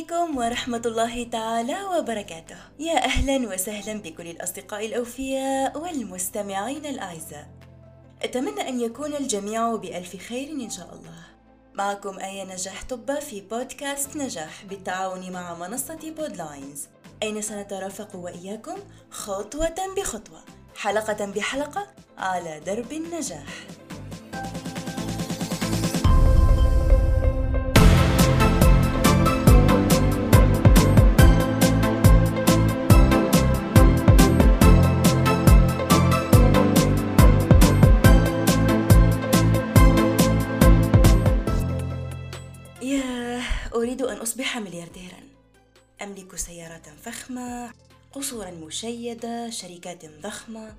عليكم 0.00 0.36
ورحمة 0.36 0.82
الله 0.86 1.24
تعالى 1.24 1.84
وبركاته. 1.84 2.56
يا 2.78 3.04
أهلا 3.04 3.48
وسهلا 3.48 4.00
بكل 4.02 4.26
الأصدقاء 4.26 4.86
الأوفياء 4.86 5.78
والمستمعين 5.78 6.86
الأعزاء. 6.86 7.48
أتمنى 8.22 8.68
أن 8.68 8.80
يكون 8.80 9.14
الجميع 9.14 9.76
بألف 9.76 10.16
خير 10.16 10.48
إن 10.48 10.70
شاء 10.70 10.94
الله. 10.94 11.20
معكم 11.74 12.18
آية 12.18 12.44
نجاح 12.44 12.84
طبة 12.84 13.20
في 13.20 13.40
بودكاست 13.40 14.16
نجاح 14.16 14.64
بالتعاون 14.64 15.32
مع 15.32 15.54
منصة 15.54 15.98
بودلاينز. 16.16 16.86
أين 17.22 17.42
سنترافق 17.42 18.16
وإياكم؟ 18.16 18.78
خطوة 19.10 19.94
بخطوة 19.96 20.40
حلقة 20.76 21.26
بحلقة 21.26 21.86
على 22.18 22.60
درب 22.60 22.92
النجاح. 22.92 23.66
أريد 43.90 44.02
أن 44.02 44.16
أصبح 44.16 44.58
مليارديرا. 44.58 45.20
أملك 46.02 46.36
سيارة 46.36 46.82
فخمة 47.02 47.72
قصورا 48.12 48.50
مشيدة 48.50 49.50
شركات 49.50 50.06
ضخمة. 50.06 50.76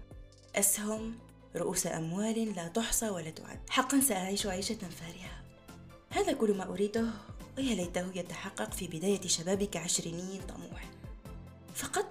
أسهم 0.55 1.15
رؤوس 1.55 1.87
أموال 1.87 2.55
لا 2.55 2.67
تحصى 2.67 3.09
ولا 3.09 3.29
تعد. 3.29 3.59
حقا 3.69 3.99
سأعيش 3.99 4.47
عيشة 4.47 4.75
فارهة. 4.75 5.43
هذا 6.09 6.33
كل 6.33 6.57
ما 6.57 6.63
أريده 6.63 7.05
ويا 7.57 7.75
ليته 7.75 8.11
يتحقق 8.15 8.73
في 8.73 8.87
بداية 8.87 9.27
شبابي 9.27 9.65
كعشريني 9.65 10.39
طموح. 10.47 10.89
فقط 11.75 12.07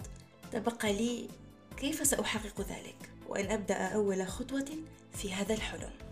تبقى 0.52 0.92
لي 0.92 1.28
كيف 1.76 2.06
سأحقق 2.06 2.60
ذلك؟ 2.60 3.10
وأن 3.28 3.50
أبدأ 3.50 3.74
أول 3.74 4.26
خطوة 4.26 4.68
في 5.14 5.34
هذا 5.34 5.54
الحلم. 5.54 6.09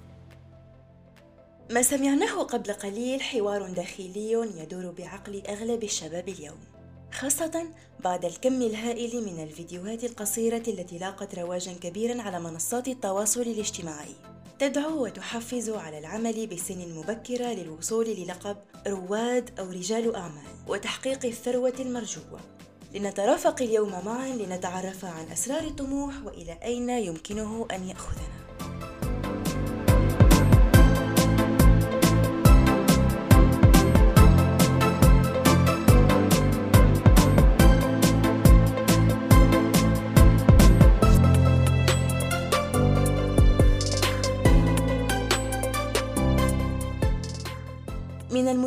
ما 1.70 1.82
سمعناه 1.82 2.42
قبل 2.42 2.72
قليل 2.72 3.22
حوار 3.22 3.70
داخلي 3.70 4.32
يدور 4.32 4.90
بعقل 4.90 5.42
أغلب 5.48 5.84
الشباب 5.84 6.28
اليوم 6.28 6.58
خاصة 7.12 7.66
بعد 8.00 8.24
الكم 8.24 8.62
الهائل 8.62 9.24
من 9.24 9.42
الفيديوهات 9.42 10.04
القصيرة 10.04 10.62
التي 10.68 10.98
لاقت 10.98 11.34
رواجا 11.38 11.72
كبيرا 11.72 12.22
على 12.22 12.40
منصات 12.40 12.88
التواصل 12.88 13.40
الاجتماعي 13.40 14.14
تدعو 14.58 15.04
وتحفز 15.04 15.70
على 15.70 15.98
العمل 15.98 16.46
بسن 16.46 16.94
مبكرة 16.94 17.46
للوصول 17.46 18.06
للقب 18.06 18.56
رواد 18.86 19.50
أو 19.58 19.70
رجال 19.70 20.16
أعمال 20.16 20.54
وتحقيق 20.68 21.26
الثروة 21.26 21.74
المرجوة. 21.80 22.40
لنترافق 22.94 23.62
اليوم 23.62 23.90
معا 24.04 24.28
لنتعرف 24.28 25.04
عن 25.04 25.32
أسرار 25.32 25.60
الطموح 25.60 26.14
وإلى 26.24 26.58
أين 26.62 26.90
يمكنه 26.90 27.66
أن 27.72 27.88
يأخذنا. 27.88 28.87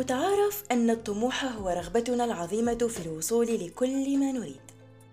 المتعارف 0.02 0.64
أن 0.72 0.90
الطموح 0.90 1.44
هو 1.44 1.68
رغبتنا 1.68 2.24
العظيمة 2.24 2.74
في 2.74 3.06
الوصول 3.06 3.46
لكل 3.66 4.18
ما 4.18 4.32
نريد، 4.32 4.60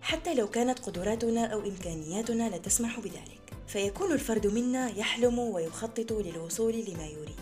حتى 0.02 0.34
لو 0.34 0.50
كانت 0.50 0.80
قدراتنا 0.80 1.46
أو 1.46 1.60
إمكانياتنا 1.60 2.50
لا 2.50 2.58
تسمح 2.58 3.00
بذلك، 3.00 3.54
فيكون 3.68 4.12
الفرد 4.12 4.48
منا 4.48 4.90
يحلم 4.98 5.40
ويخطط 5.40 6.12
للوصول 6.12 6.74
لما 6.74 7.08
يريد، 7.08 7.40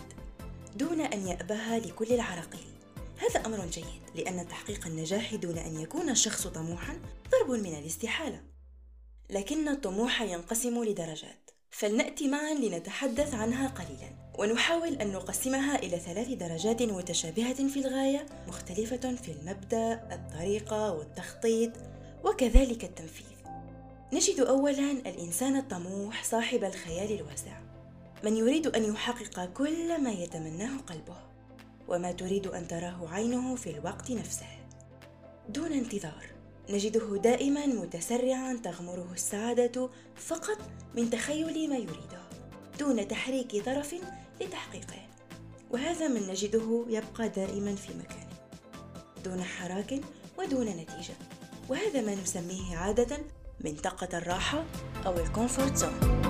دون 0.76 1.00
أن 1.00 1.28
يأبها 1.28 1.78
لكل 1.78 2.12
العراقيل. 2.12 2.68
هذا 3.16 3.46
أمر 3.46 3.66
جيد، 3.66 4.02
لأن 4.14 4.48
تحقيق 4.48 4.86
النجاح 4.86 5.34
دون 5.34 5.58
أن 5.58 5.80
يكون 5.80 6.10
الشخص 6.10 6.46
طموحا 6.46 7.00
ضرب 7.30 7.50
من 7.50 7.78
الاستحالة. 7.78 8.42
لكن 9.30 9.68
الطموح 9.68 10.22
ينقسم 10.22 10.84
لدرجات، 10.84 11.50
فلنأتي 11.70 12.28
معا 12.28 12.54
لنتحدث 12.54 13.34
عنها 13.34 13.68
قليلا. 13.68 14.28
ونحاول 14.38 14.94
أن 14.94 15.12
نقسمها 15.12 15.76
إلى 15.76 15.98
ثلاث 15.98 16.28
درجات 16.28 16.82
متشابهة 16.82 17.68
في 17.68 17.80
الغاية 17.80 18.26
مختلفة 18.48 19.14
في 19.14 19.32
المبدأ، 19.32 20.08
الطريقة 20.12 20.92
والتخطيط 20.92 21.72
وكذلك 22.24 22.84
التنفيذ. 22.84 23.26
نجد 24.12 24.40
أولا 24.40 24.90
الإنسان 24.90 25.56
الطموح 25.56 26.24
صاحب 26.24 26.64
الخيال 26.64 27.20
الواسع، 27.20 27.60
من 28.24 28.36
يريد 28.36 28.66
أن 28.66 28.84
يحقق 28.84 29.44
كل 29.44 30.02
ما 30.02 30.10
يتمناه 30.10 30.78
قلبه، 30.78 31.16
وما 31.88 32.12
تريد 32.12 32.46
أن 32.46 32.68
تراه 32.68 33.08
عينه 33.08 33.54
في 33.54 33.70
الوقت 33.70 34.10
نفسه، 34.10 34.46
دون 35.48 35.72
انتظار. 35.72 36.37
نجده 36.70 37.16
دائما 37.16 37.66
متسرعا 37.66 38.60
تغمره 38.64 39.08
السعادة 39.12 39.90
فقط 40.16 40.58
من 40.94 41.10
تخيل 41.10 41.70
ما 41.70 41.76
يريده، 41.76 42.20
دون 42.78 43.08
تحريك 43.08 43.64
طرف 43.64 43.94
لتحقيقه. 44.40 45.08
وهذا 45.70 46.08
من 46.08 46.28
نجده 46.28 46.84
يبقى 46.88 47.28
دائما 47.28 47.74
في 47.74 47.94
مكانه 47.94 48.28
دون 49.24 49.42
حراك 49.42 50.00
ودون 50.38 50.66
نتيجة. 50.66 51.14
وهذا 51.68 52.00
ما 52.00 52.14
نسميه 52.14 52.76
عادة 52.76 53.18
منطقة 53.64 54.18
الراحة 54.18 54.64
أو 55.06 55.16
ال 55.16 55.24
comfort 55.24 55.76
zone. 55.76 56.27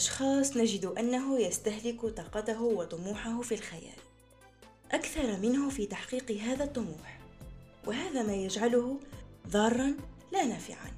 الأشخاص 0.00 0.56
نجد 0.56 0.84
أنه 0.84 1.40
يستهلك 1.40 2.00
طاقته 2.00 2.62
وطموحه 2.62 3.42
في 3.42 3.54
الخيال. 3.54 4.00
أكثر 4.92 5.36
منه 5.36 5.70
في 5.70 5.86
تحقيق 5.86 6.30
هذا 6.30 6.64
الطموح. 6.64 7.20
وهذا 7.86 8.22
ما 8.22 8.34
يجعله 8.34 9.00
ضارا 9.48 9.94
لا 10.32 10.44
نافعا. 10.44 10.92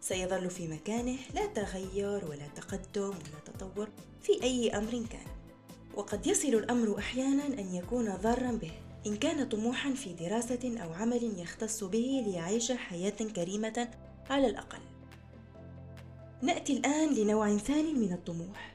سيظل 0.00 0.50
في 0.50 0.68
مكانه 0.68 1.16
لا 1.34 1.46
تغير 1.46 2.24
ولا 2.24 2.46
تقدم 2.56 3.08
ولا 3.08 3.40
تطور 3.44 3.88
في 4.22 4.42
أي 4.42 4.70
أمر 4.70 4.90
كان. 4.90 5.26
وقد 5.94 6.26
يصل 6.26 6.48
الأمر 6.48 6.98
أحيانا 6.98 7.46
أن 7.46 7.74
يكون 7.74 8.16
ضارا 8.16 8.52
به 8.52 8.72
إن 9.06 9.16
كان 9.16 9.48
طموحا 9.48 9.94
في 9.94 10.12
دراسة 10.12 10.82
أو 10.82 10.92
عمل 10.92 11.40
يختص 11.40 11.84
به 11.84 12.22
ليعيش 12.26 12.72
حياة 12.72 13.10
كريمة 13.36 13.88
على 14.30 14.46
الأقل. 14.46 14.91
نأتي 16.42 16.72
الآن 16.72 17.14
لنوع 17.14 17.56
ثاني 17.56 17.92
من 17.92 18.12
الطموح 18.12 18.74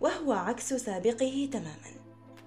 وهو 0.00 0.32
عكس 0.32 0.74
سابقه 0.74 1.48
تماما. 1.52 1.92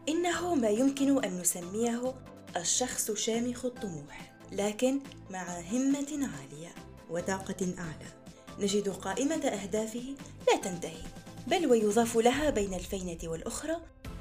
إنه 0.10 0.56
ما 0.56 0.70
يمكن 0.70 1.24
أن 1.24 1.40
نسميه 1.40 2.14
الشخص 2.58 3.12
شامخ 3.12 3.66
الطموح 3.66 4.34
لكن 4.52 5.00
مع 5.30 5.60
همة 5.60 6.08
عالية 6.12 6.76
وطاقة 7.10 7.74
أعلى. 7.80 8.12
نجد 8.60 8.90
قائمة 8.90 9.46
أهدافه 9.46 10.16
لا 10.48 10.58
تنتهي 10.58 11.04
بل 11.48 11.68
ويضاف 11.68 12.18
لها 12.18 12.50
بين 12.50 12.74
الفينة 12.74 13.18
والأخرى 13.24 13.78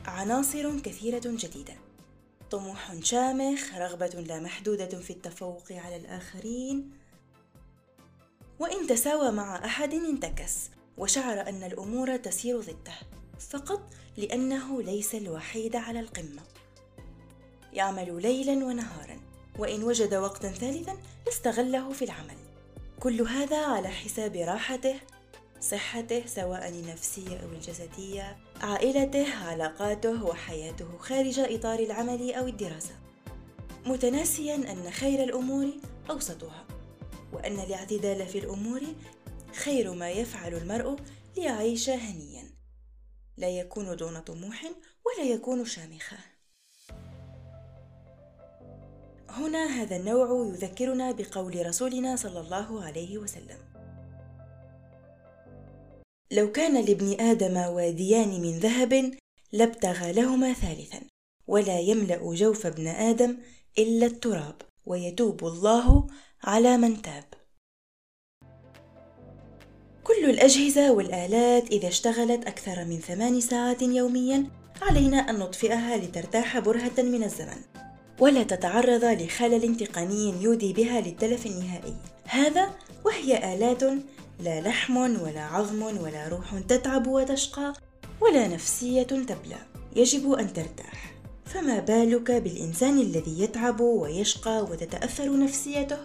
عناصر 0.06 0.81
كثيرة 0.81 1.22
جديدة. 1.25 1.75
طموح 2.50 2.94
شامخ 3.02 3.75
رغبة 3.75 4.06
لا 4.06 4.40
محدودة 4.40 4.99
في 4.99 5.10
التفوق 5.10 5.72
على 5.72 5.96
الآخرين 5.96 7.03
وإن 8.58 8.86
تساوى 8.86 9.30
مع 9.30 9.64
أحد 9.64 9.94
انتكس 9.94 10.70
وشعر 10.98 11.48
أن 11.48 11.64
الأمور 11.64 12.16
تسير 12.16 12.60
ضده 12.60 12.94
فقط 13.50 13.80
لأنه 14.16 14.82
ليس 14.82 15.14
الوحيد 15.14 15.76
على 15.76 16.00
القمة. 16.00 16.42
يعمل 17.72 18.22
ليلا 18.22 18.64
ونهارا 18.64 19.20
وإن 19.58 19.82
وجد 19.82 20.14
وقتا 20.14 20.48
ثالثا 20.48 20.96
استغله 21.28 21.92
في 21.92 22.04
العمل. 22.04 22.36
كل 23.00 23.22
هذا 23.22 23.66
على 23.66 23.88
حساب 23.88 24.36
راحته 24.36 24.94
صحته 25.60 26.26
سواء 26.26 26.68
النفسية 26.68 27.36
أو 27.36 27.48
الجسدية 27.48 28.36
عائلته 28.60 29.34
علاقاته 29.34 30.24
وحياته 30.24 30.98
خارج 30.98 31.38
إطار 31.38 31.78
العمل 31.78 32.32
أو 32.32 32.46
الدراسة. 32.46 32.94
متناسيا 33.86 34.54
أن 34.54 34.90
خير 34.90 35.24
الأمور 35.24 35.66
أوسطها. 36.10 36.64
وأن 37.34 37.60
الاعتدال 37.60 38.26
في 38.26 38.38
الأمور 38.38 38.82
خير 39.52 39.92
ما 39.92 40.10
يفعل 40.10 40.54
المرء 40.54 40.96
ليعيش 41.36 41.90
هنيا. 41.90 42.44
لا 43.36 43.48
يكون 43.48 43.96
دون 43.96 44.20
طموح 44.20 44.64
ولا 45.06 45.31
يكون 45.31 45.64
شامخا 45.64 46.19
هنا 49.28 49.66
هذا 49.66 49.96
النوع 49.96 50.54
يذكرنا 50.54 51.12
بقول 51.12 51.66
رسولنا 51.66 52.16
صلى 52.16 52.40
الله 52.40 52.84
عليه 52.84 53.19
وسلم. 53.19 53.58
لو 56.31 56.52
كان 56.52 56.84
لابن 56.84 57.20
آدم 57.20 57.56
واديان 57.56 58.40
من 58.42 58.58
ذهب 58.58 59.19
لابتغى 59.52 60.12
لهما 60.12 60.52
ثالثا 60.52 61.00
ولا 61.46 61.81
يملأ 61.81 62.34
جوف 62.34 62.66
ابن 62.66 62.86
آدم 62.88 63.38
إلا 63.78 64.06
التراب. 64.06 64.62
ويتوب 64.86 65.44
الله 65.44 66.06
على 66.44 66.76
من 66.76 67.02
تاب. 67.02 67.25
كل 70.04 70.31
الأجهزة 70.31 70.92
والآلات 70.92 71.70
إذا 71.70 71.88
اشتغلت 71.88 72.46
أكثر 72.46 72.84
من 72.84 72.98
ثمان 73.00 73.40
ساعات 73.40 73.82
يوميا 73.82 74.46
علينا 74.82 75.16
أن 75.16 75.38
نطفئها 75.38 75.96
لترتاح 75.96 76.58
برهة 76.58 76.92
من 76.98 77.25
الزمن 77.25 77.60
ولا 78.20 78.42
تتعرض 78.42 79.04
لخلل 79.04 79.76
تقني 79.76 80.42
يودي 80.42 80.72
بها 80.72 81.00
للتلف 81.00 81.46
النهائي. 81.46 81.96
هذا 82.25 82.70
وهي 83.04 83.54
آلات 83.54 83.82
لا 84.40 84.60
لحم 84.60 84.96
ولا 84.96 85.40
عظم 85.40 85.82
ولا 85.82 86.28
روح 86.28 86.58
تتعب 86.69 87.06
وتشقى 87.06 87.72
ولا 88.20 88.48
نفسية 88.48 89.02
تبلى. 89.02 89.58
يجب 89.96 90.32
أن 90.32 90.52
ترتاح. 90.52 91.13
فما 91.44 91.79
بالك 91.79 92.31
بالإنسان 92.31 92.99
الذي 92.99 93.41
يتعب 93.41 93.81
ويشقى 93.81 94.62
وتتأثر 94.62 95.38
نفسيته 95.38 95.99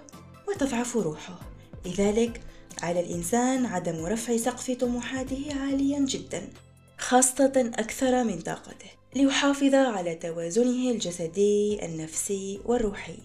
وتضعف 0.47 0.97
روحه؟ 0.97 1.39
لذلك 1.85 2.41
على 2.81 2.99
الإنسان 2.99 3.65
عدم 3.65 4.05
رفع 4.05 4.37
سقف 4.37 4.71
طموحاته 4.71 5.61
عاليا 5.61 5.99
جدا 5.99 6.49
خاصة 6.97 7.71
أكثر 7.75 8.23
من 8.23 8.41
طاقته 8.41 8.89
ليحافظ 9.15 9.75
على 9.75 10.15
توازنه 10.15 10.91
الجسدي 10.91 11.85
النفسي 11.85 12.61
والروحي. 12.65 13.17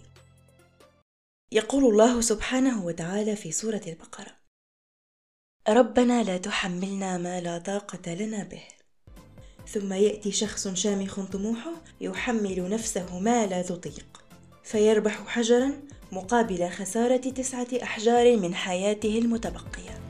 يقول 1.52 1.84
الله 1.84 2.20
سبحانه 2.20 2.86
وتعالى 2.86 3.36
في 3.36 3.52
سورة 3.52 3.82
البقرة 3.86 4.36
ربنا 5.68 6.22
لا 6.22 6.36
تحملنا 6.36 7.18
ما 7.18 7.40
لا 7.40 7.58
طاقة 7.58 8.14
لنا 8.14 8.44
به. 8.44 8.62
ثم 9.68 9.92
يأتي 9.92 10.32
شخص 10.32 10.68
شامخ 10.68 11.20
طموحه 11.20 11.72
يحمل 12.00 12.68
نفسه 12.70 13.18
ما 13.18 13.46
لا 13.46 13.62
تطيق. 13.62 14.06
فيربح 14.64 15.26
حجرا 15.26 15.72
مقابل 16.12 16.68
خسارة 16.68 17.16
تسعة 17.16 17.68
أحجار 17.82 18.36
من 18.36 18.54
حياته 18.54 19.18
المتبقية. 19.18 20.03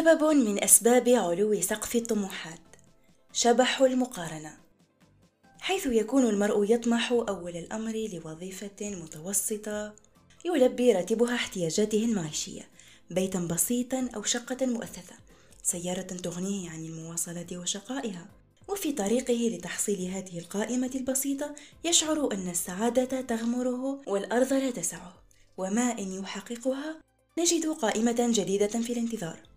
سبب 0.00 0.24
من 0.24 0.64
أسباب 0.64 1.08
علو 1.08 1.60
سقف 1.60 1.96
الطموحات. 1.96 2.60
شبح 3.32 3.80
المقارنة. 3.80 4.56
حيث 5.60 5.86
يكون 5.86 6.26
المرء 6.26 6.72
يطمح 6.72 7.12
أول 7.12 7.56
الأمر 7.56 8.08
لوظيفة 8.12 8.80
متوسطة 8.80 9.94
يلبي 10.44 10.92
راتبها 10.92 11.34
احتياجاته 11.34 12.04
المعيشية 12.04 12.68
بيتا 13.10 13.38
بسيطا 13.38 14.08
أو 14.16 14.22
شقة 14.22 14.66
مؤثثة 14.66 15.14
سيارة 15.62 16.02
تغنيه 16.02 16.70
عن 16.70 16.84
المواصلة 16.84 17.46
وشقائها. 17.52 18.26
وفي 18.68 18.92
طريقه 18.92 19.50
لتحصيل 19.56 20.10
هذه 20.10 20.38
القائمة 20.38 20.90
البسيطة 20.94 21.54
يشعر 21.84 22.32
أن 22.32 22.48
السعادة 22.48 23.20
تغمره 23.20 24.00
والأرض 24.06 24.52
لا 24.52 24.70
تسعه. 24.70 25.22
وما 25.56 25.98
إن 25.98 26.12
يحققها؟ 26.12 27.00
نجد 27.38 27.66
قائمة 27.66 28.30
جديدة 28.30 28.66
في 28.66 28.92
الانتظار. 28.92 29.49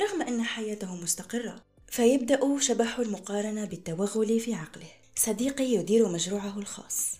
رغم 0.00 0.22
أن 0.22 0.42
حياته 0.42 0.94
مستقرة 0.94 1.64
فيبدأ 1.88 2.58
شبح 2.58 2.98
المقارنة 2.98 3.64
بالتوغل 3.64 4.40
في 4.40 4.54
عقله. 4.54 4.90
صديقي 5.16 5.64
يدير 5.64 6.08
مشروعه 6.08 6.58
الخاص 6.58 7.12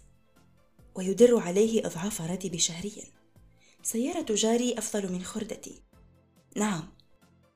ويدر 0.95 1.39
عليه 1.39 1.87
أضعاف 1.87 2.21
راتبي 2.21 2.59
شهريا. 2.59 3.05
سيارة 3.83 4.35
جاري 4.35 4.79
أفضل 4.79 5.13
من 5.13 5.23
خردتي. 5.23 5.83
نعم 6.57 6.89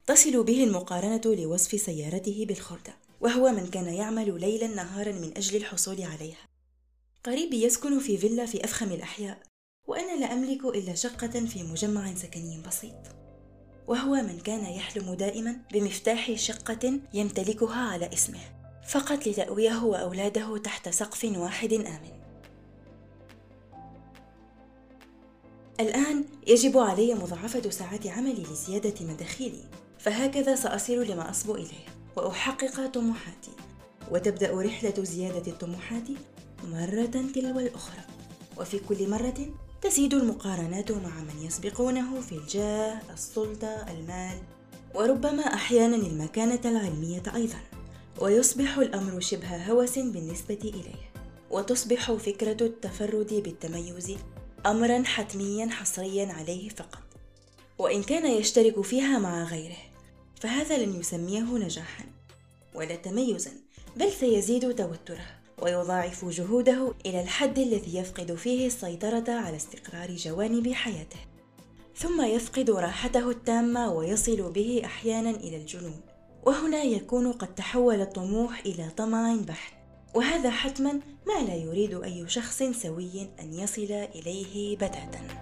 تصل 0.07 0.45
به 0.45 0.65
المقارنة 0.65 1.21
لوصف 1.25 1.81
سيارته 1.81 2.45
بالخردة 2.49 2.95
وهو 3.21 3.53
من 3.53 3.67
كان 3.67 3.95
يعمل 3.95 4.41
ليلا 4.41 4.67
نهارا 4.67 5.13
من 5.13 5.37
أجل 5.37 5.57
الحصول 5.57 6.03
عليها. 6.03 6.49
قريبي 7.25 7.63
يسكن 7.63 7.99
في 7.99 8.19
فيلا 8.19 8.47
في 8.47 8.65
أفخم 8.65 8.93
الأحياء 8.93 9.43
وأنا 9.87 10.21
لا 10.21 10.33
أملك 10.33 10.65
إلا 10.65 10.95
شقة 10.95 11.47
في 11.47 11.63
مجمع 11.63 12.15
سكني 12.15 12.63
بسيط. 12.67 13.22
وهو 13.93 14.15
من 14.15 14.39
كان 14.39 14.65
يحلم 14.65 15.15
دائما 15.15 15.57
بمفتاح 15.73 16.33
شقة 16.33 17.01
يمتلكها 17.15 17.81
على 17.93 18.11
اسمه 18.13 18.39
فقط 18.89 19.27
لتأويه 19.27 19.85
وأولاده 19.85 20.59
تحت 20.59 20.89
سقف 20.89 21.25
واحد 21.25 21.73
آمن. 21.73 22.23
الآن 25.81 26.25
يجب 26.47 26.79
علي 26.79 27.15
مضاعفة 27.15 27.71
ساعات 27.71 28.07
عملي 28.07 28.43
لزيادة 28.43 29.07
مداخيلي، 29.07 29.65
فهكذا 29.99 30.55
سأصل 30.55 31.07
لما 31.07 31.31
أصبو 31.31 31.55
إليه 31.55 31.87
وأحقق 32.17 32.87
طموحاتي، 32.87 33.53
وتبدأ 34.11 34.61
رحلة 34.61 35.05
زيادة 35.05 35.53
الطموحات 35.53 36.09
مرة 36.65 37.31
تلو 37.35 37.59
الأخرى، 37.59 38.05
وفي 38.57 38.79
كل 38.79 39.11
مرة 39.11 39.55
تزيد 39.83 40.15
المقارنات 40.15 40.93
مع 40.93 41.21
من 41.21 41.43
يسبقونه 41.43 42.21
في 42.21 42.33
الجاه، 42.33 43.01
السلطة، 43.13 43.91
المال، 43.91 44.39
وربما 44.95 45.43
أحيانا 45.43 45.97
المكانة 45.97 46.61
العلمية 46.65 47.23
أيضاً. 47.35 47.61
ويصبح 48.21 48.79
الأمر 48.79 49.21
شبه 49.21 49.57
هوس 49.57 49.99
بالنسبة 49.99 50.59
إليه. 50.65 51.13
وتصبح 51.51 52.13
فكرة 52.13 52.67
التفرد 52.67 53.35
بالتميز 53.35 54.17
أمرا 54.67 55.03
حتميا 55.03 55.71
حصريا 55.71 56.33
عليه 56.33 56.69
فقط. 56.69 57.03
وإن 57.79 58.03
كان 58.03 58.27
يشترك 58.27 58.81
فيها 58.81 59.19
مع 59.19 59.45
غيره 59.45 59.83
فهذا 60.41 60.79
لن 60.79 61.01
يسميه 61.01 61.59
نجاحا 61.59 62.05
ولا 62.75 62.97
تميزا 62.97 63.53
بل 63.97 64.13
سيزيد 64.13 64.75
توتره. 64.75 65.42
ويضاعف 65.63 66.25
جهوده 66.25 66.95
إلى 67.07 67.23
الحد 67.23 67.59
الذي 67.59 67.97
يفقد 67.97 68.35
فيه 68.35 68.67
السيطرة 68.67 69.25
على 69.29 69.57
استقرار 69.57 70.11
جوانب 70.11 70.73
حياته. 70.73 71.19
ثم 71.97 72.25
يفقد 72.25 72.71
راحته 72.71 73.31
التامة 73.31 73.93
ويصل 73.93 74.53
به 74.53 74.83
أحيانا 74.85 75.31
إلى 75.31 75.57
الجنون. 75.57 76.01
وهنا 76.47 76.83
يكون 76.83 77.33
قد 77.33 77.55
تحول 77.55 78.01
الطموح 78.01 78.61
إلى 78.67 78.89
طمع 78.97 79.37
بحت. 79.49 79.75
وهذا 80.15 80.51
حتما 80.51 80.93
ما 81.27 81.47
لا 81.47 81.55
يريد 81.55 82.03
أي 82.03 82.29
شخص 82.29 82.63
سوي 82.63 83.29
أن 83.41 83.55
يصل 83.55 84.07
إليه 84.15 84.77
بتاتا 84.77 85.42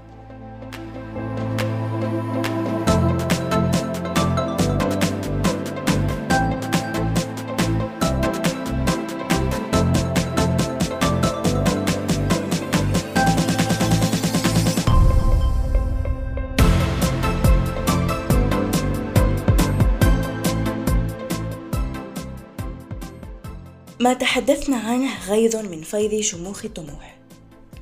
ما 24.00 24.14
تحدثنا 24.14 24.76
عنه 24.76 25.26
غيض 25.28 25.56
من 25.56 25.82
فيض 25.82 26.20
شموخ 26.20 26.64
الطموح 26.64 27.18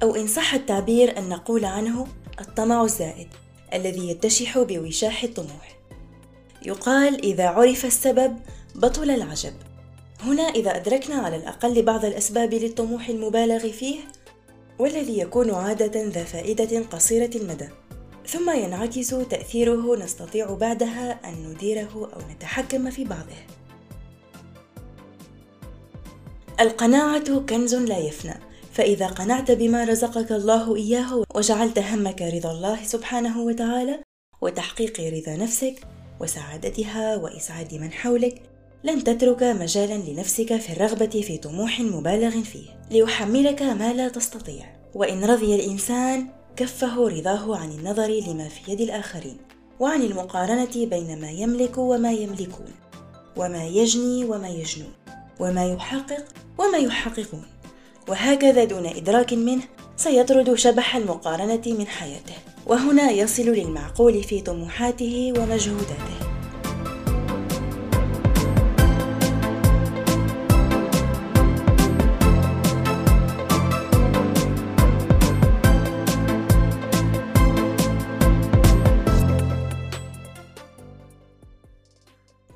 أو 0.02 0.16
إن 0.16 0.26
صح 0.26 0.54
التعبير 0.54 1.18
أن 1.18 1.28
نقول 1.28 1.64
عنه 1.64 2.06
الطمع 2.40 2.84
الزائد 2.84 3.28
الذي 3.74 4.08
يتشح 4.08 4.58
بوشاح 4.58 5.24
الطموح. 5.24 5.78
يقال 6.62 7.24
إذا 7.24 7.48
عرف 7.48 7.86
السبب 7.86 8.36
بطل 8.74 9.10
العجب. 9.10 9.52
هنا 10.20 10.42
إذا 10.42 10.76
أدركنا 10.76 11.14
على 11.14 11.36
الأقل 11.36 11.82
بعض 11.82 12.04
الأسباب 12.04 12.54
للطموح 12.54 13.08
المبالغ 13.08 13.68
فيه 13.68 13.98
والذي 14.78 15.18
يكون 15.18 15.54
عادة 15.54 16.02
ذا 16.04 16.24
فائدة 16.24 16.80
قصيرة 16.80 17.30
المدى. 17.36 17.68
ثم 18.26 18.50
ينعكس 18.50 19.08
تأثيره 19.08 19.96
نستطيع 19.96 20.54
بعدها 20.54 21.20
أن 21.24 21.52
نديره 21.52 22.10
أو 22.14 22.32
نتحكم 22.34 22.90
في 22.90 23.04
بعضه. 23.04 23.57
القناعة 26.60 27.40
كنز 27.40 27.74
لا 27.74 27.98
يفنى. 27.98 28.34
فإذا 28.72 29.06
قنعت 29.06 29.50
بما 29.50 29.84
رزقك 29.84 30.32
الله 30.32 30.76
إياه 30.76 31.24
وجعلت 31.34 31.78
همك 31.78 32.22
رضا 32.22 32.50
الله 32.50 32.84
سبحانه 32.84 33.40
وتعالى 33.40 33.98
وتحقيق 34.40 35.00
رضا 35.00 35.36
نفسك 35.36 35.74
وسعادتها 36.20 37.16
وإسعاد 37.16 37.74
من 37.74 37.92
حولك 37.92 38.42
لن 38.84 39.04
تترك 39.04 39.42
مجالا 39.42 39.94
لنفسك 39.94 40.56
في 40.56 40.72
الرغبة 40.72 41.22
في 41.26 41.38
طموح 41.38 41.80
مبالغ 41.80 42.42
فيه. 42.42 42.68
ليحملك 42.90 43.62
ما 43.62 43.92
لا 43.92 44.08
تستطيع. 44.08 44.78
وإن 44.94 45.24
رضي 45.24 45.54
الإنسان 45.54 46.26
كفه 46.56 47.08
رضاه 47.08 47.56
عن 47.56 47.70
النظر 47.70 48.06
لما 48.06 48.48
في 48.48 48.72
يد 48.72 48.80
الآخرين 48.80 49.36
وعن 49.80 50.02
المقارنة 50.02 50.86
بين 50.86 51.20
ما 51.20 51.30
يملك 51.30 51.78
وما 51.78 52.12
يملكون 52.12 52.72
وما 53.36 53.66
يجني 53.66 54.24
وما 54.24 54.48
يجنون 54.48 54.92
وما 55.40 55.72
يحقق 55.72 56.24
وما 56.58 56.78
يحققون. 56.78 57.46
وهكذا 58.08 58.64
دون 58.64 58.86
إدراك 58.86 59.32
منه 59.32 59.62
سيطرد 59.96 60.54
شبح 60.54 60.96
المقارنة 60.96 61.62
من 61.66 61.86
حياته. 61.86 62.34
وهنا 62.66 63.10
يصل 63.10 63.42
للمعقول 63.42 64.22
في 64.22 64.40
طموحاته 64.40 65.32
ومجهوداته. 65.38 66.18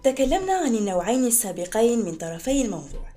تكلمنا 0.05 0.53
عن 0.53 0.75
النوعين 0.75 1.27
السابقين 1.27 2.05
من 2.05 2.15
طرفي 2.15 2.63
الموضوع. 2.63 3.13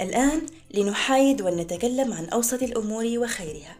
الآن 0.00 0.46
لنحايد 0.74 1.42
ونتكلم 1.42 2.12
عن 2.12 2.24
أوسط 2.24 2.62
الأمور 2.62 3.18
وخيرها. 3.18 3.76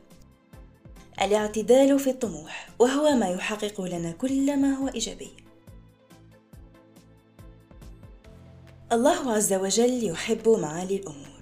الاعتدال 1.22 1.98
في 1.98 2.10
الطموح 2.10 2.68
وهو 2.78 3.10
ما 3.10 3.28
يحقق 3.28 3.80
لنا 3.80 4.10
كل 4.10 4.56
ما 4.56 4.74
هو 4.74 4.88
إيجابي. 4.88 5.30
الله 8.92 9.32
عز 9.32 9.52
وجل 9.52 10.04
يحب 10.04 10.48
معالي 10.48 10.96
الأمور. 10.96 11.34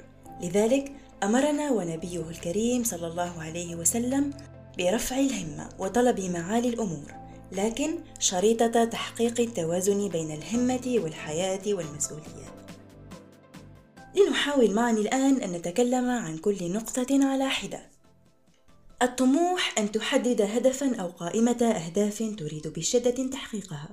لذلك 0.42 0.92
أمرنا 1.22 1.70
ونبيه 1.70 2.30
الكريم 2.30 2.84
صلى 2.84 3.06
الله 3.06 3.42
عليه 3.42 3.76
وسلم 3.76 4.30
برفع 4.78 5.18
الهمة 5.18 5.68
وطلب 5.78 6.20
معالي 6.20 6.68
الأمور 6.68 7.14
لكن 7.52 7.98
شريطة 8.18 8.84
تحقيق 8.84 9.40
التوازن 9.40 10.08
بين 10.08 10.30
الهمة 10.30 10.94
والحياة 11.02 11.60
والمسؤوليات. 11.66 12.61
لنحاول 14.16 14.74
معا 14.74 14.90
الآن 14.90 15.40
أن 15.40 15.52
نتكلم 15.52 16.10
عن 16.10 16.38
كل 16.38 16.72
نقطة 16.72 17.06
على 17.24 17.48
حدة. 17.48 17.90
الطموح 19.02 19.78
أن 19.78 19.92
تحدد 19.92 20.40
هدفا 20.40 20.96
أو 20.96 21.08
قائمة 21.08 21.62
أهداف 21.62 22.18
تريد 22.38 22.68
بشدة 22.68 23.30
تحقيقها. 23.30 23.88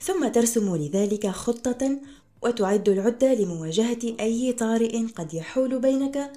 ثم 0.00 0.28
ترسم 0.28 0.76
لذلك 0.76 1.26
خطة 1.26 2.00
وتعد 2.42 2.88
العدة 2.88 3.34
لمواجهة 3.34 4.16
أي 4.20 4.52
طارئ 4.52 5.06
قد 5.06 5.34
يحول 5.34 5.78
بينك 5.78 6.32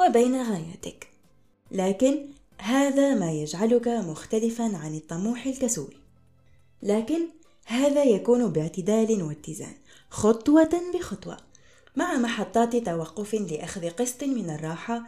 وبين 0.00 0.42
غاياتك. 0.42 1.08
لكن 1.72 2.26
هذا 2.58 3.14
ما 3.14 3.32
يجعلك 3.32 3.88
مختلفا 3.88 4.76
عن 4.76 4.94
الطموح 4.94 5.46
الكسول 5.46 5.94
لكن 6.82 7.28
هذا 7.66 8.04
يكون 8.04 8.52
باعتدال 8.52 9.22
واتزان 9.22 9.74
خطوة 10.10 10.80
بخطوة 10.94 11.36
مع 11.96 12.16
محطات 12.16 12.76
توقف 12.76 13.34
لأخذ 13.34 13.90
قسط 13.90 14.24
من 14.24 14.50
الراحة 14.50 15.02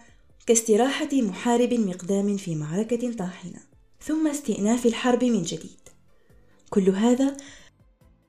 كاستراحة 0.46 1.08
محارب 1.12 1.74
مقدام 1.74 2.36
في 2.36 2.54
معركة 2.54 3.12
طاحنة 3.12 3.60
ثم 4.00 4.28
استئناف 4.28 4.86
الحرب 4.86 5.24
من 5.24 5.42
جديد. 5.42 5.80
كل 6.70 6.90
هذا 6.90 7.36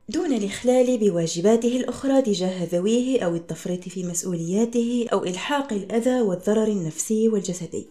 دون 0.09 0.33
الإخلال 0.33 0.97
بواجباته 0.97 1.77
الأخرى 1.77 2.21
تجاه 2.21 2.63
ذويه 2.63 3.25
أو 3.25 3.35
التفريط 3.35 3.89
في 3.89 4.03
مسؤولياته 4.03 5.07
أو 5.13 5.23
إلحاق 5.23 5.73
الأذى 5.73 6.21
والضرر 6.21 6.67
النفسي 6.67 7.29
والجسدي. 7.29 7.87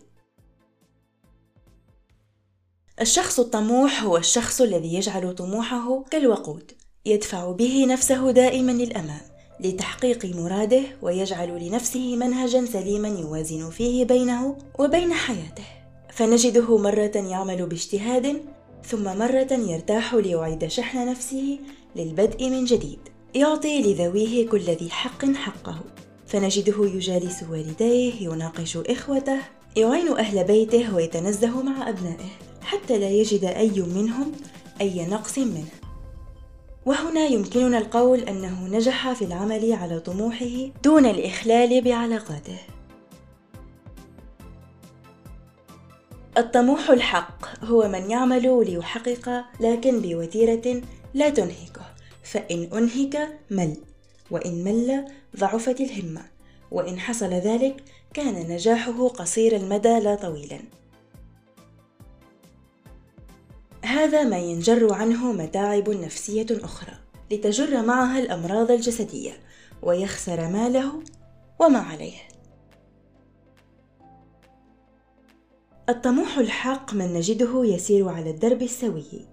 الشخص 3.00 3.40
الطموح 3.40 4.02
هو 4.02 4.16
الشخص 4.16 4.60
الذي 4.60 4.94
يجعل 4.94 5.34
طموحه 5.34 6.04
كالوقود 6.10 6.72
يدفع 7.06 7.52
به 7.52 7.86
نفسه 7.86 8.30
دائما 8.30 8.72
للأمام. 8.72 9.31
لتحقيق 9.60 10.26
مراده 10.36 10.82
ويجعل 11.02 11.66
لنفسه 11.66 12.16
منهجا 12.16 12.64
سليما 12.64 13.08
يوازن 13.08 13.70
فيه 13.70 14.04
بينه 14.04 14.56
وبين 14.78 15.12
حياته. 15.12 15.64
فنجده 16.12 16.78
مرة 16.78 17.12
يعمل 17.16 17.66
باجتهاد 17.66 18.42
ثم 18.84 19.04
مرة 19.04 19.52
يرتاح 19.52 20.14
ليعيد 20.14 20.66
شحن 20.66 21.08
نفسه 21.10 21.58
للبدء 21.96 22.50
من 22.50 22.64
جديد 22.64 22.98
يعطي 23.34 23.82
لذويه 23.82 24.48
كل 24.48 24.60
ذي 24.60 24.90
حق 24.90 25.24
حقه. 25.24 25.80
فنجده 26.26 26.84
يجالس 26.84 27.42
والديه 27.50 28.12
يناقش 28.20 28.76
إخوته 28.76 29.38
يعين 29.76 30.08
أهل 30.08 30.44
بيته 30.44 30.94
ويتنزه 30.94 31.62
مع 31.62 31.88
أبنائه 31.88 32.30
حتى 32.62 32.98
لا 32.98 33.10
يجد 33.10 33.44
أي 33.44 33.80
منهم 33.80 34.32
أي 34.80 35.06
نقص 35.06 35.38
منه. 35.38 35.81
وهنا 36.86 37.26
يمكننا 37.26 37.78
القول 37.78 38.20
أنه 38.20 38.66
نجح 38.66 39.12
في 39.12 39.24
العمل 39.24 39.72
على 39.72 40.00
طموحه 40.00 40.70
دون 40.84 41.06
الإخلال 41.06 41.84
بعلاقاته. 41.84 42.58
الطموح 46.38 46.90
الحق 46.90 47.64
هو 47.64 47.88
من 47.88 48.10
يعمل 48.10 48.64
ليحقق 48.66 49.44
لكن 49.60 50.00
بوتيرة 50.00 50.82
لا 51.14 51.30
تنهكه. 51.30 51.82
فإن 52.22 52.68
أنهك 52.72 53.38
مل. 53.50 53.76
وإن 54.30 54.64
مل 54.64 55.04
ضعفت 55.36 55.80
الهمة. 55.80 56.22
وإن 56.70 57.00
حصل 57.00 57.30
ذلك 57.30 57.84
كان 58.14 58.34
نجاحه 58.34 59.08
قصير 59.08 59.56
المدى 59.56 60.00
لا 60.00 60.14
طويلا. 60.14 60.58
هذا 63.92 64.24
ما 64.24 64.38
ينجر 64.38 64.94
عنه 64.94 65.32
متاعب 65.32 65.90
نفسية 65.90 66.46
أخرى 66.50 66.92
لتجر 67.30 67.82
معها 67.82 68.18
الأمراض 68.18 68.70
الجسدية 68.70 69.32
ويخسر 69.82 70.48
ماله 70.48 70.92
وما 71.58 71.78
عليه. 71.78 72.18
الطموح 75.88 76.38
الحق 76.38 76.94
من 76.94 77.14
نجده 77.14 77.64
يسير 77.64 78.08
على 78.08 78.30
الدرب 78.30 78.62
السوي 78.62 79.26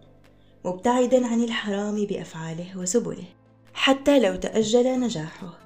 مبتعدا 0.66 1.28
عن 1.28 1.44
الحرام 1.44 2.06
بأفعاله 2.06 2.78
وسبله 2.78 3.24
حتى 3.74 4.20
لو 4.20 4.36
تأجل 4.36 5.00
نجاحه 5.00 5.58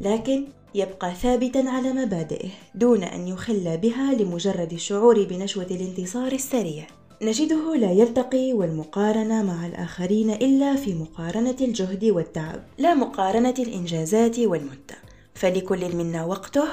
لكن 0.00 0.46
يبقى 0.74 1.14
ثابتا 1.14 1.58
على 1.58 1.92
مبادئه 1.92 2.50
دون 2.74 3.02
أن 3.04 3.28
يخلى 3.28 3.76
بها 3.76 4.14
لمجرد 4.14 4.72
الشعور 4.72 5.24
بنشوة 5.24 5.66
الانتصار 5.70 6.32
السريع. 6.32 6.86
نجده 7.22 7.76
لا 7.76 7.92
يلتقي 7.92 8.52
والمقارنة 8.52 9.42
مع 9.42 9.66
الآخرين 9.66 10.30
إلا 10.30 10.76
في 10.76 10.94
مقارنة 10.94 11.56
الجهد 11.60 12.04
والتعب 12.04 12.62
لا 12.78 12.94
مقارنة 12.94 13.54
الإنجازات 13.58 14.38
والمدة. 14.38 14.96
فلكل 15.34 15.96
منا 15.96 16.24
وقته 16.24 16.68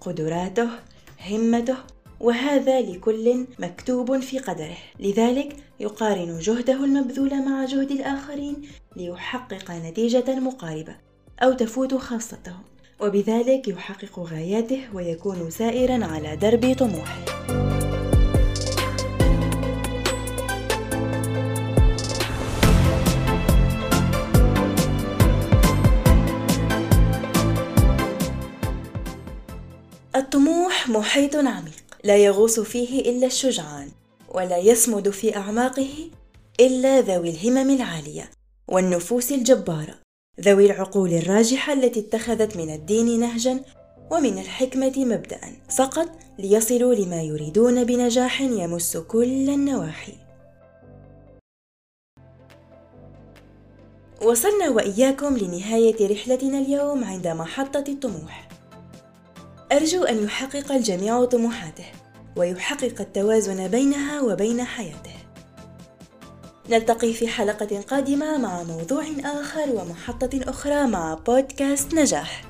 قدراته 0.00 0.68
همته 1.30 1.76
وهذا 2.20 2.80
لكل 2.80 3.46
مكتوب 3.58 4.20
في 4.20 4.38
قدره. 4.38 4.76
لذلك 5.00 5.56
يقارن 5.80 6.38
جهده 6.38 6.84
المبذول 6.84 7.48
مع 7.48 7.64
جهد 7.64 7.90
الآخرين 7.90 8.62
ليحقق 8.96 9.70
نتيجة 9.70 10.40
مقاربة 10.40 10.96
أو 11.42 11.52
تفوت 11.52 11.94
خاصتهم. 11.94 12.62
وبذلك 13.00 13.68
يحقق 13.68 14.18
غاياته 14.18 14.80
ويكون 14.94 15.50
سائرا 15.50 16.04
على 16.04 16.36
درب 16.36 16.76
طموحه. 16.78 17.61
الطموح 30.16 30.88
محيط 30.88 31.36
عميق 31.36 31.82
لا 32.04 32.16
يغوص 32.16 32.60
فيه 32.60 33.00
إلا 33.00 33.26
الشجعان 33.26 33.88
ولا 34.34 34.58
يصمد 34.58 35.10
في 35.10 35.36
أعماقه 35.36 36.10
إلا 36.60 37.00
ذوي 37.00 37.30
الهمم 37.30 37.70
العالية 37.70 38.30
والنفوس 38.68 39.32
الجبارة 39.32 39.94
ذوي 40.40 40.66
العقول 40.66 41.12
الراجحة 41.12 41.72
التي 41.72 42.00
اتخذت 42.00 42.56
من 42.56 42.74
الدين 42.74 43.20
نهجا 43.20 43.60
ومن 44.10 44.38
الحكمة 44.38 44.92
مبدا 44.96 45.40
فقط 45.76 46.08
ليصلوا 46.38 46.94
لما 46.94 47.22
يريدون 47.22 47.84
بنجاح 47.84 48.40
يمس 48.40 48.96
كل 48.96 49.50
النواحي. 49.50 50.12
وصلنا 54.22 54.70
وإياكم 54.70 55.36
لنهاية 55.36 56.12
رحلتنا 56.12 56.58
اليوم 56.58 57.04
عند 57.04 57.28
محطة 57.28 57.84
الطموح. 57.88 58.48
أرجو 59.72 60.04
أن 60.04 60.24
يحقق 60.24 60.72
الجميع 60.72 61.24
طموحاته 61.24 61.84
ويحقق 62.36 63.00
التوازن 63.00 63.68
بينها 63.68 64.20
وبين 64.20 64.64
حياته. 64.64 65.14
نلتقي 66.70 67.12
في 67.12 67.28
حلقة 67.28 67.80
قادمة 67.80 68.38
مع 68.38 68.62
موضوع 68.62 69.04
آخر 69.24 69.70
ومحطة 69.70 70.40
أخرى 70.42 70.86
مع 70.86 71.14
بودكاست 71.14 71.94
نجاح. 71.94 72.44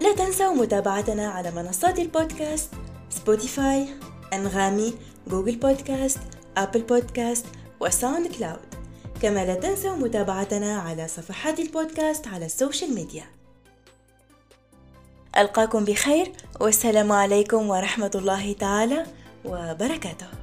لا 0.00 0.14
تنسوا 0.14 0.54
متابعتنا 0.54 1.28
على 1.28 1.50
منصات 1.50 1.98
البودكاست 1.98 2.70
Spotify 3.10 3.86
أنغامي 4.32 4.94
Google 5.28 5.56
Podcast 5.56 6.20
Apple 6.56 6.82
Podcast 6.82 7.46
و 7.80 8.26
SoundCloud 8.26 8.74
كما 9.22 9.44
لا 9.44 9.54
تنسوا 9.54 9.96
متابعتنا 9.96 10.78
على 10.78 11.08
صفحات 11.08 11.60
البودكاست 11.60 12.26
على 12.26 12.46
ال 12.46 12.53
social 12.53 12.94
media. 12.94 13.39
ألقاكم 15.40 15.84
بخير 15.84 16.32
والسلام 16.60 17.12
عليكم 17.12 17.70
ورحمة 17.70 18.10
الله 18.14 18.52
تعالى 18.52 19.04
وبركاته. 19.44 20.39